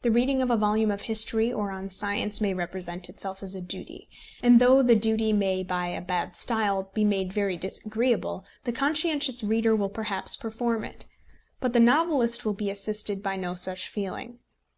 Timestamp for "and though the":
4.42-4.94